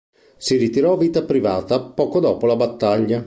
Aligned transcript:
Si 0.35 0.55
ritirò 0.57 0.93
a 0.93 0.97
vita 0.97 1.23
privata 1.25 1.79
poco 1.79 2.19
dopo 2.19 2.47
la 2.47 2.55
battaglia. 2.55 3.19